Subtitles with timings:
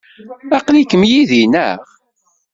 [0.57, 1.79] Aql-ikem yid-i, naɣ?